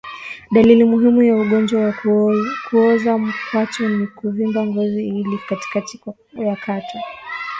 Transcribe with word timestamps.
Dalili 0.51 0.83
muhimu 0.83 1.23
ya 1.23 1.35
ugonjwa 1.35 1.81
wa 1.81 1.93
kuoza 2.69 3.19
kwato 3.51 3.89
ni 3.89 4.07
kuvimba 4.07 4.65
ngozi 4.65 5.07
iliyo 5.07 5.39
katikati 5.47 5.99
ya 6.37 6.55
kwato 6.55 6.97